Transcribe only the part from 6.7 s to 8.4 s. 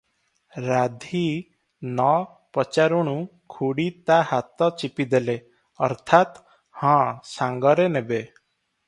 ହଁ ସାଙ୍ଗରେ ନେବେ।